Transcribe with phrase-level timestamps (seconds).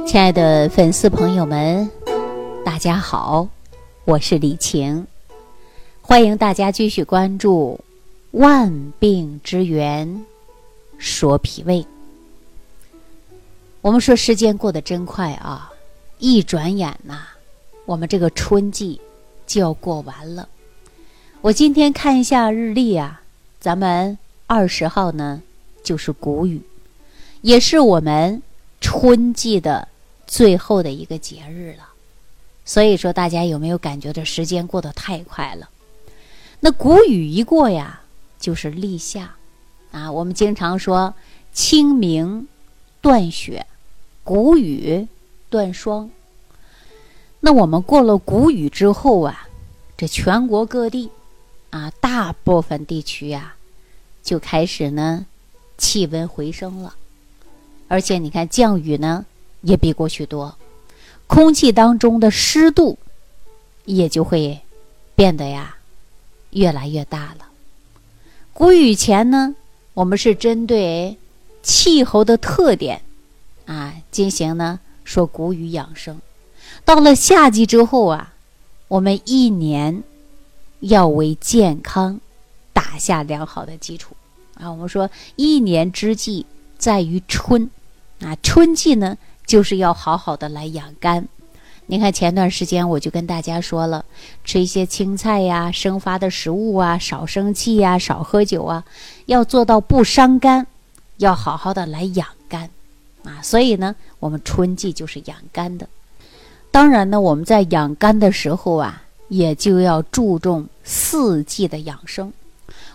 [0.00, 1.88] 亲爱的粉丝朋友们，
[2.64, 3.46] 大家好，
[4.04, 5.06] 我是李晴，
[6.00, 7.78] 欢迎大家继续关注
[8.38, 10.24] 《万病之源
[10.98, 11.82] 说脾胃》。
[13.80, 15.70] 我们说时间过得真快啊，
[16.18, 17.26] 一转眼呐，
[17.84, 19.00] 我们这个春季
[19.46, 20.48] 就要过完了。
[21.40, 23.22] 我今天看一下日历啊，
[23.60, 25.42] 咱们二十号呢
[25.82, 26.60] 就是谷雨，
[27.42, 28.42] 也是我们
[28.82, 29.88] 春季的。
[30.24, 31.90] 最后的一个节日了，
[32.64, 35.68] 所以说大家有没有感觉这时间过得太快了？
[36.60, 38.00] 那谷雨一过呀，
[38.38, 39.34] 就是立夏
[39.90, 40.10] 啊。
[40.10, 41.14] 我们经常说
[41.52, 42.48] 清明
[43.02, 43.66] 断雪，
[44.24, 45.06] 谷雨
[45.50, 46.08] 断霜。
[47.40, 49.48] 那我们过了谷雨之后啊，
[49.98, 51.10] 这全国各地
[51.68, 53.54] 啊，大部分地区呀，
[54.22, 55.26] 就开始呢
[55.76, 56.94] 气温回升了，
[57.92, 59.26] 而且你看降雨呢。
[59.64, 60.56] 也比过去多，
[61.28, 62.98] 空气当中的湿度
[63.84, 64.58] 也就会
[65.14, 65.76] 变得呀
[66.50, 67.46] 越来越大了。
[68.52, 69.54] 谷雨前呢，
[69.94, 71.16] 我们是针对
[71.62, 73.02] 气候的特点
[73.66, 76.20] 啊进行呢说谷雨养生。
[76.84, 78.34] 到了夏季之后啊，
[78.88, 80.02] 我们一年
[80.80, 82.20] 要为健康
[82.72, 84.16] 打下良好的基础
[84.54, 84.68] 啊。
[84.72, 86.44] 我们说一年之计
[86.76, 87.70] 在于春
[88.22, 89.16] 啊，春季呢。
[89.44, 91.26] 就是要好好的来养肝。
[91.86, 94.04] 你看前段时间我就跟大家说了，
[94.44, 98.84] 吃一些青菜呀、生发的食物啊，少生气呀，少喝酒啊，
[99.26, 100.66] 要做到不伤肝，
[101.18, 102.70] 要好好的来养肝
[103.24, 103.42] 啊。
[103.42, 105.88] 所以呢，我们春季就是养肝的。
[106.70, 112.32] 当然呢，我们在养肝的时候啊，也就要注重四季的养生。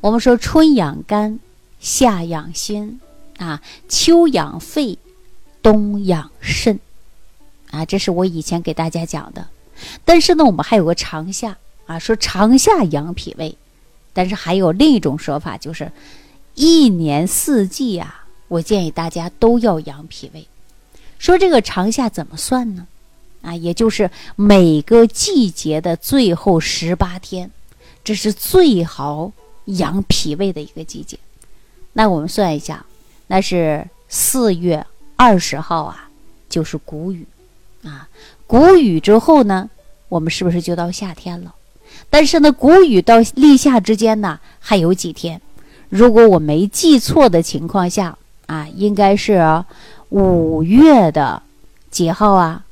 [0.00, 1.38] 我们说春养肝，
[1.78, 3.00] 夏养心
[3.38, 4.98] 啊，秋养肺。
[5.62, 6.78] 冬养肾，
[7.70, 9.46] 啊，这是我以前给大家讲的。
[10.04, 13.56] 但是呢，我们还有个长夏啊，说长夏养脾胃。
[14.12, 15.90] 但是还有另一种说法，就是
[16.54, 20.46] 一年四季啊，我建议大家都要养脾胃。
[21.18, 22.86] 说这个长夏怎么算呢？
[23.40, 27.50] 啊，也就是每个季节的最后十八天，
[28.04, 29.32] 这是最好
[29.64, 31.18] 养脾胃的一个季节。
[31.94, 32.84] 那我们算一下，
[33.28, 34.84] 那是四月。
[35.16, 36.08] 二十号啊，
[36.48, 37.26] 就是谷雨，
[37.84, 38.08] 啊，
[38.46, 39.70] 谷雨之后呢，
[40.08, 41.54] 我们是不是就到夏天了？
[42.10, 45.40] 但是呢，谷雨到立夏之间呢，还有几天？
[45.88, 49.64] 如果我没记错的情况下啊，应该是
[50.08, 51.42] 五月的
[51.90, 52.64] 几号啊？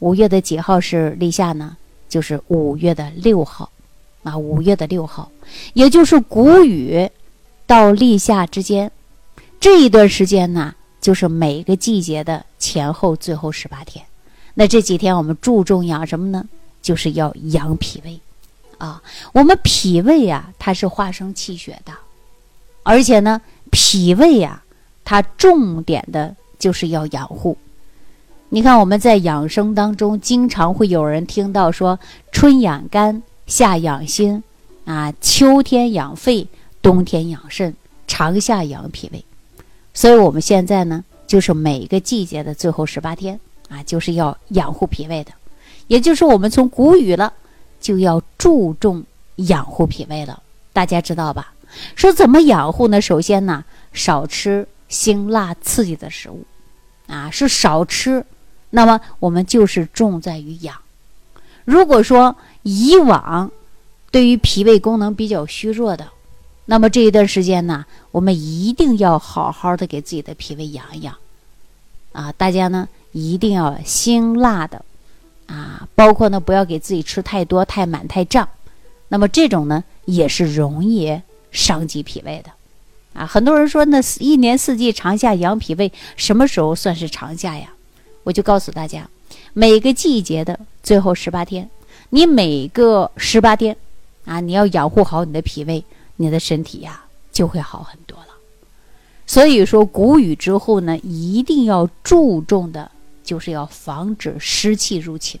[0.00, 1.76] 五月的几号是立夏呢？
[2.08, 3.70] 就是五月的六号，
[4.22, 5.30] 啊，五月的六号，
[5.74, 7.08] 也就是谷雨
[7.66, 8.90] 到立夏之间
[9.60, 10.74] 这一段时间呢。
[11.02, 14.02] 就是每个季节的前后最后十八天，
[14.54, 16.48] 那这几天我们注重养什么呢？
[16.80, 18.18] 就是要养脾胃，
[18.78, 19.02] 啊，
[19.32, 21.92] 我们脾胃呀，它是化生气血的，
[22.84, 23.40] 而且呢，
[23.70, 24.62] 脾胃呀，
[25.04, 27.58] 它重点的就是要养护。
[28.48, 31.98] 你看我们在养生当中，经常会有人听到说，
[32.30, 34.42] 春养肝，夏养心，
[34.84, 36.46] 啊，秋天养肺，
[36.80, 37.74] 冬天养肾，
[38.06, 39.24] 长夏养脾胃。
[39.94, 43.38] 所以，我们现在呢，就是每个季节的最后十八天
[43.68, 45.32] 啊，就是要养护脾胃的，
[45.86, 47.32] 也就是我们从谷雨了，
[47.80, 49.04] 就要注重
[49.36, 50.42] 养护脾胃了。
[50.72, 51.52] 大家知道吧？
[51.94, 53.00] 说怎么养护呢？
[53.00, 56.44] 首先呢，少吃辛辣刺激的食物，
[57.06, 58.24] 啊，是少吃。
[58.70, 60.74] 那么我们就是重在于养。
[61.64, 63.50] 如果说以往
[64.10, 66.08] 对于脾胃功能比较虚弱的，
[66.72, 71.14] 那么这一段时间呢，我们一定要好好的给自己的脾胃养一养，
[72.12, 74.82] 啊，大家呢一定要辛辣的，
[75.48, 78.48] 啊，包括呢不要给自己吃太多、太满、太胀，
[79.08, 82.50] 那么这种呢也是容易伤及脾胃的，
[83.12, 87.68] 啊，很多人说那一年四季长夏养脾胃，什么时候算是长夏呀？
[88.22, 89.06] 我就告诉大家，
[89.52, 91.68] 每个季节的最后十八天，
[92.08, 93.76] 你每个十八天，
[94.24, 95.84] 啊，你要养护好你的脾胃。
[96.22, 97.02] 你的身体呀
[97.32, 98.28] 就会好很多了，
[99.26, 102.88] 所以说谷雨之后呢，一定要注重的
[103.24, 105.40] 就是要防止湿气入侵。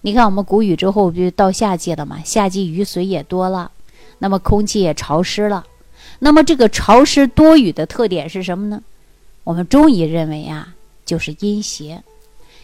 [0.00, 2.20] 你看我们谷雨之后不就到夏季了嘛？
[2.24, 3.70] 夏季雨水也多了，
[4.18, 5.64] 那么空气也潮湿了。
[6.18, 8.82] 那么这个潮湿多雨的特点是什么呢？
[9.44, 10.74] 我们中医认为啊，
[11.06, 12.02] 就是阴邪。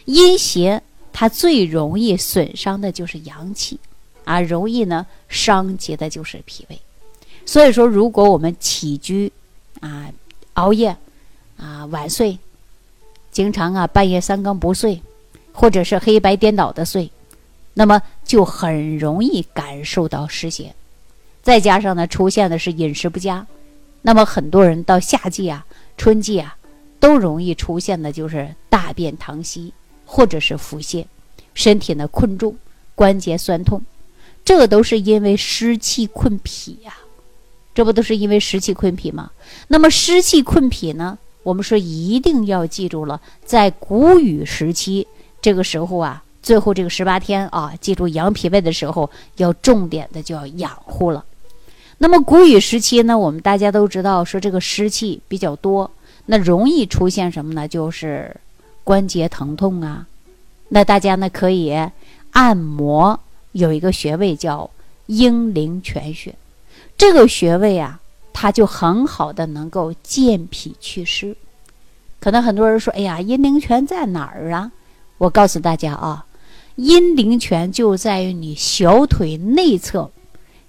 [0.03, 0.83] 阴邪
[1.13, 3.79] 它最容易损伤的就是阳气
[4.25, 6.79] 啊，容易呢伤及的就是脾胃。
[7.47, 9.31] 所以说，如果我们起居
[9.79, 10.11] 啊
[10.53, 10.95] 熬夜
[11.55, 12.37] 啊晚睡，
[13.31, 15.01] 经常啊半夜三更不睡，
[15.53, 17.09] 或者是黑白颠倒的睡，
[17.73, 20.75] 那么就很容易感受到湿邪。
[21.41, 23.47] 再加上呢，出现的是饮食不佳，
[24.01, 25.65] 那么很多人到夏季啊、
[25.95, 26.57] 春季啊，
[26.99, 29.73] 都容易出现的就是大便溏稀，
[30.05, 31.05] 或者是腹泻，
[31.53, 32.57] 身体呢困重，
[32.93, 33.81] 关节酸痛，
[34.43, 36.93] 这都是因为湿气困脾呀。
[37.77, 39.29] 这不都是因为湿气困脾吗？
[39.67, 45.05] 那么湿气困脾呢，我们说一定要记住了，在谷雨时期
[45.43, 51.23] 这个时候啊，最后这个十八天啊，记住养脾胃的时候，要重点的就要养护了。
[51.99, 55.91] 那么谷雨时期呢，我们大家都知道，说这个湿气比较多，
[56.25, 57.67] 那容易出现什么呢？
[57.67, 58.35] 就是
[58.83, 60.07] 关节疼痛啊。
[60.69, 61.71] 那大家呢可以
[62.31, 63.19] 按摩，
[63.51, 64.67] 有一个穴位叫
[65.05, 66.33] 阴陵泉穴，
[66.97, 68.01] 这个穴位啊，
[68.33, 71.37] 它就很好的能够健脾祛湿。
[72.19, 74.71] 可能很多人说：“哎呀，阴陵泉在哪儿啊？”
[75.19, 76.25] 我告诉大家啊，
[76.75, 80.11] 阴陵泉就在于你小腿内侧。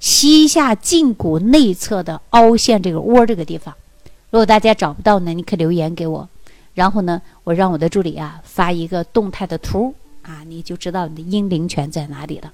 [0.01, 3.75] 膝下胫骨内侧的凹陷这个窝这个地方，
[4.31, 6.29] 如果大家找不到呢，你可留言给我，
[6.73, 9.93] 然后呢，我让我的助理啊发一个动态的图
[10.23, 12.53] 啊，你就知道你的阴陵泉在哪里了。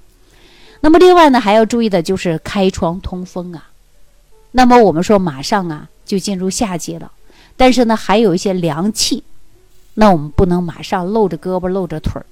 [0.85, 3.71] 那么另外呢，还要注意的就是开窗通风啊。
[4.51, 7.11] 那么我们说马上啊就进入夏季了，
[7.57, 9.23] 但是呢还有一些凉气，
[9.95, 12.25] 那我们不能马上露着胳膊露着腿儿，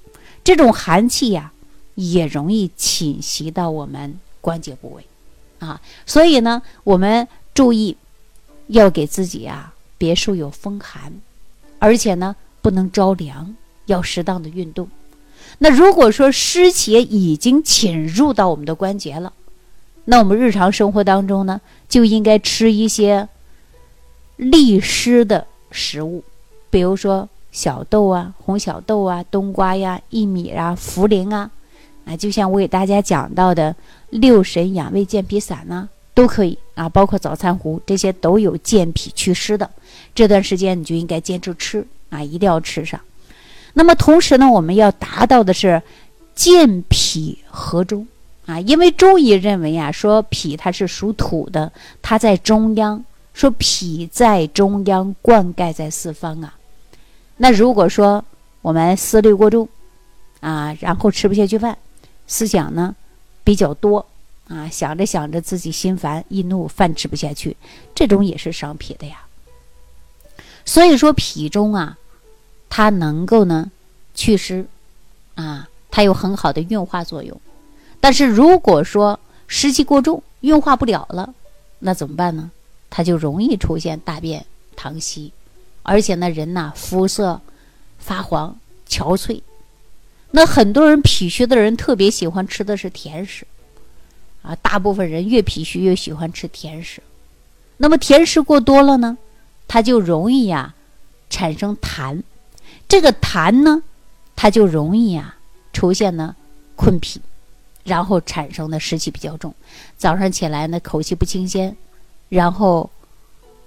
[0.44, 1.50] 这种寒气呀
[1.96, 4.16] 也容易侵袭到我们。
[4.40, 5.04] 关节部位，
[5.58, 7.96] 啊，所以呢，我们注意
[8.68, 11.12] 要给自己啊，别受有风寒，
[11.80, 13.52] 而且呢，不能着凉，
[13.86, 14.88] 要适当的运动。
[15.58, 19.32] 那如果说湿邪已经侵入到我们的关节了，
[20.06, 23.28] 那我们日常生活当中呢，就应该吃一些
[24.36, 26.22] 利湿的食物，
[26.70, 31.50] 比如说小豆啊、红小豆啊、冬瓜呀、薏米啊、茯苓啊。
[32.04, 33.74] 啊，就像我给大家讲到的
[34.10, 39.70] 六神养胃健脾散呢，都可以啊，包括早餐糊这些都有健脾祛湿的。
[40.14, 43.00] 这段时间你就应该坚持吃啊，一定要吃上。
[43.74, 45.82] 那么同时呢，我们要达到的是
[46.34, 48.06] 健脾和中
[48.46, 56.54] 啊，因为中医认为啊，说脾它是属土的，它在中央，说脾在中央，灌溉在四方啊。
[57.36, 58.24] 那如果说
[58.62, 59.68] 我们思虑过重
[60.40, 61.76] 啊，然后吃不下去饭。
[62.26, 62.96] 思想呢
[63.44, 64.06] 比较多
[64.48, 67.56] 啊，想着想着自己心烦易怒，饭吃不下去，
[67.94, 69.16] 这种也是伤脾的呀。
[70.64, 71.98] 所以说脾中啊，
[72.76, 73.70] 它能够呢
[74.14, 74.66] 祛湿
[75.36, 77.40] 啊，它有很好的运化作用。
[78.00, 81.32] 但是如果说湿气过重，运化不了了，
[81.78, 82.50] 那怎么办呢？
[82.90, 84.44] 它就容易出现大便
[84.76, 85.32] 溏稀，
[85.84, 87.40] 而且呢人呐肤色
[88.00, 89.40] 发黄憔悴。
[90.32, 93.46] 那很多人脾虚的人特别喜欢吃的是甜食，
[94.42, 97.00] 啊，大部分人越脾虚越喜欢吃甜食。
[97.76, 99.16] 那么甜食过多了呢，
[99.68, 100.74] 它就容易呀
[101.30, 102.20] 产生痰，
[102.94, 103.82] 这个痰呢，
[104.36, 105.34] 它就容易呀
[105.72, 106.36] 出现呢
[106.76, 107.20] 困脾，
[107.82, 109.52] 然后产生的湿气比较重，
[109.96, 111.76] 早上起来呢口气不清鲜，
[112.28, 112.88] 然后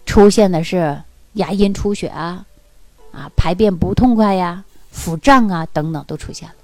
[0.06, 0.98] 出现的是
[1.34, 2.46] 牙龈出血啊，
[3.12, 4.64] 啊排便不痛快呀。
[4.92, 6.56] 腹胀啊，等等都出现了，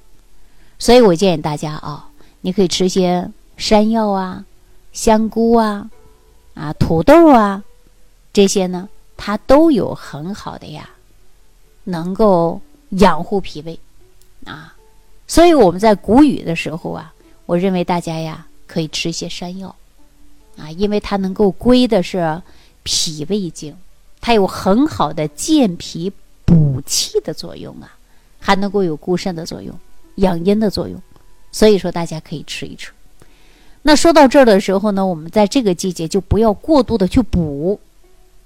[0.79, 2.07] 所以我建议大家啊，
[2.39, 4.45] 你可以吃些山药啊、
[4.93, 5.91] 香菇啊、
[6.53, 7.61] 啊土豆啊，
[8.31, 10.89] 这些呢，它都有很好的呀，
[11.83, 13.79] 能够养护脾胃
[14.45, 14.75] 啊。
[15.27, 17.13] 所以我们在谷雨的时候啊，
[17.45, 19.75] 我认为大家呀可以吃一些山药
[20.57, 22.41] 啊，因为它能够归的是
[22.83, 23.75] 脾胃经，
[24.21, 26.11] 它有很好的健脾
[26.45, 27.97] 补气的作用啊。
[28.45, 29.73] 还能够有固肾的作用、
[30.15, 31.01] 养阴的作用，
[31.53, 32.91] 所以说大家可以吃一吃。
[33.83, 37.79] 那说到这儿的时候呢，我们在这个季节就不要过度的去补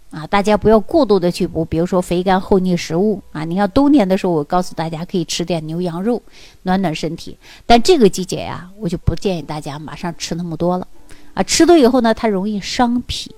[0.09, 3.43] 啊，大家不要过度的去补，比如说肥甘厚腻食物啊。
[3.43, 6.21] 你看冬天的时候，我告诉大家可以吃点牛羊肉，
[6.63, 7.37] 暖暖身体。
[7.65, 10.87] 但这个季节呀，我就不建议大家马上吃那么多了
[11.33, 13.35] 啊，吃多以后呢，它容易伤脾。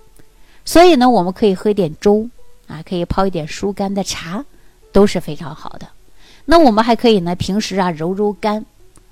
[0.64, 2.30] 所以呢，我们可以喝一点粥
[2.68, 4.46] 啊，可以泡一点疏肝的茶，
[4.92, 5.88] 都是非常好的。
[6.46, 8.64] 那我们还可以呢，平时啊揉揉肝，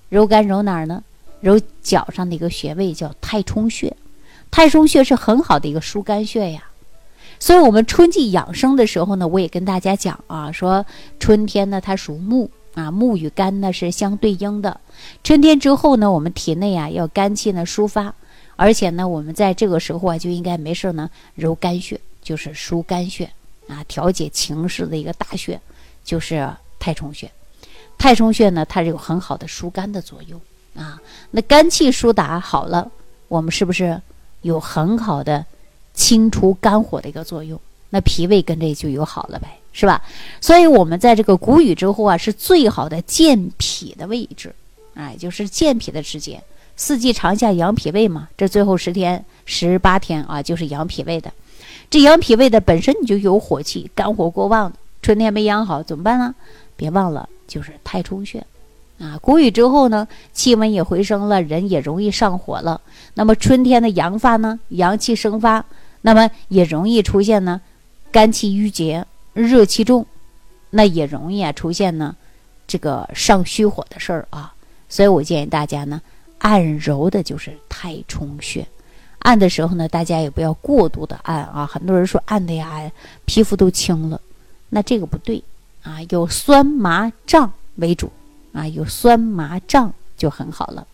[0.10, 1.04] 揉肝揉哪儿呢？
[1.42, 3.96] 揉脚上的一个穴位叫太冲穴，
[4.52, 6.64] 太冲穴是很好的一个疏肝穴呀。
[7.40, 10.86] 所以，我们春季养生的时候呢，我也跟大家讲啊，说
[11.20, 14.80] 春天呢它属木啊，木与肝呢是相对应的。
[15.24, 18.14] 春天之后呢，我们体内啊要肝气呢抒发，
[18.56, 23.30] 而且呢，我们在这个时候啊就应该没事呢揉肝穴，就是疏肝穴
[23.68, 25.60] 啊，调节情势的一个大穴。
[26.08, 27.30] 就是太冲穴。
[27.98, 30.40] 太冲穴呢，它是有很好的疏肝的作用
[30.74, 30.98] 啊。
[31.32, 32.90] 那肝气疏达好了，
[33.28, 34.02] 我们是不是
[34.44, 35.46] 有很好的
[35.98, 37.60] 清除肝火的一个作用？
[37.90, 40.02] 那脾胃跟这就有好了呗，是吧？
[40.40, 44.54] 所以我们在这个谷雨之后啊，是最好的健脾的位置，
[44.94, 46.42] 哎，就是健脾的时间。
[46.76, 51.32] 四季长夏养脾胃嘛，这最后十天、十八天啊，就是养脾胃的。
[51.90, 56.36] 这养脾胃的本身你就有火气，肝火过旺，春天没养好怎么办呢？
[56.76, 58.46] 别忘了，就是太冲穴
[59.00, 59.18] 啊。
[59.20, 62.80] 谷雨之后呢，气温也回升了，人也容易上火了。
[63.16, 65.66] 那么春天的阳发呢，阳气生发，
[66.08, 67.60] 那么也容易出现呢。
[68.14, 70.06] 肝气郁结，热气重，
[70.70, 72.16] 那也容易啊出现呢，
[72.66, 74.54] 这个上虚火的事儿啊。
[74.88, 76.02] 所以我建议大家呢，
[76.38, 78.66] 按揉的就是太冲穴。
[79.20, 81.66] 按的时候呢，大家也不要过度的按啊。
[81.70, 82.90] 很多人说按的呀，
[83.26, 84.22] 皮肤都青了，
[84.70, 85.44] 那这个不对
[85.84, 85.98] 啊。
[86.08, 88.10] 有酸麻胀为主
[88.54, 90.88] 啊，有酸麻胀就很好了。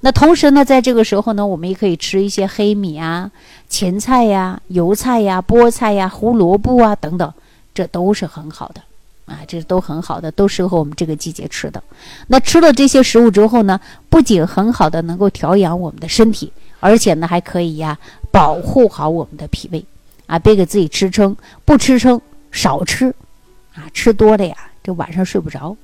[0.00, 3.30] 那同时呢，在这个时候呢，我们也可以吃一些黑米啊、
[3.68, 7.32] 芹菜呀、油菜呀、菠菜呀、胡萝卜啊等等，
[7.74, 8.80] 这都是很好的
[9.26, 11.82] 啊，这都很好的，都适合我们这个季节吃的。
[12.28, 17.98] 那吃了这些食物之后呢，不仅很好的能够调养我们的身体，而且呢，还可以呀
[18.30, 19.84] 保护好我们的脾胃
[20.26, 22.20] 啊，别给自己吃撑，不吃撑，
[22.52, 23.12] 少吃
[23.74, 25.76] 啊，吃多了呀，这晚上睡不着。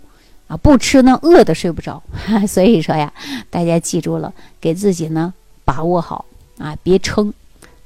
[0.46, 2.02] 啊，不吃呢，饿的睡不着。
[2.46, 3.12] 所以说呀，
[3.48, 5.32] 大家记住了，给自己呢
[5.64, 6.24] 把握好
[6.58, 7.32] 啊，别撑，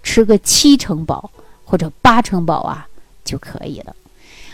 [0.02, 1.30] 吃个七成饱
[1.64, 2.86] 或者八成饱啊
[3.24, 3.94] 就可以了。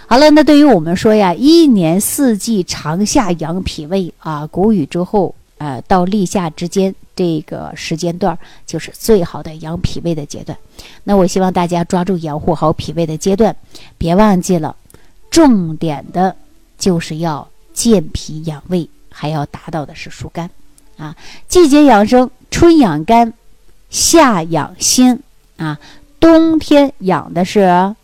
[0.06, 10.56] 好了，那对于我们说呀，一年四季长夏养脾胃啊，谷雨之后呃到立夏之间这个时间段就是最好的养脾胃的阶段。
[11.04, 13.56] 那我希望大家抓住养护好脾胃的阶段，
[13.96, 14.76] 别忘记了，
[15.30, 16.37] 重点的
[16.76, 17.49] 就是要。
[17.74, 20.48] 健脾养胃，还要达到的是疏肝，
[20.96, 21.14] 啊，
[21.48, 23.34] 季节养生，春养肝，
[23.90, 25.20] 夏养心，
[25.58, 25.78] 啊，
[26.18, 27.94] 冬天养的是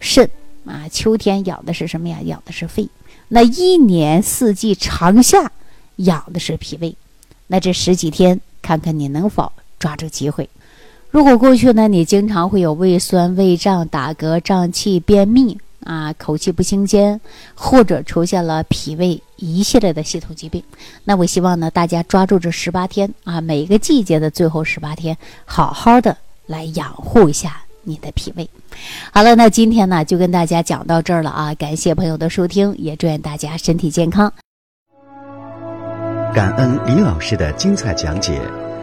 [0.00, 0.28] 肾，
[0.66, 2.18] 啊，秋天养的是什么呀？
[2.24, 2.86] 养的是肺。
[3.28, 5.50] 那一年四季长夏
[5.96, 6.94] 养的是脾胃。
[7.46, 10.48] 那这十几天，看看你能否抓住机会。
[11.10, 15.58] 如果过去呢，你经常会有胃酸、胃胀、打嗝、胀气、便秘。
[15.84, 17.20] 啊，口气不清间，
[17.54, 20.62] 或者出现了脾胃一系列的系统疾病，
[21.04, 28.48] 那我希望呢，大家抓住这十八天啊，每个季节的最后十八天，好好的来养护一下你的脾胃。
[29.12, 34.32] 好了，那今天呢，就跟大家讲到这儿了啊，感谢朋友的收听，也祝愿大家身体健康。
[36.34, 38.40] 感恩李老师的精彩讲解。